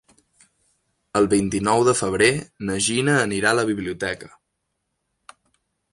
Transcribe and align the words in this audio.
El 1.19 1.27
vint-i-nou 1.33 1.83
de 1.89 1.93
febrer 1.99 2.31
na 2.69 2.79
Gina 2.87 3.19
anirà 3.27 3.53
a 3.53 3.59
la 3.61 3.67
biblioteca. 3.71 4.35